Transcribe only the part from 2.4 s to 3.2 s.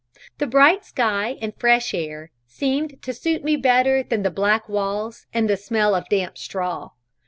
seemed to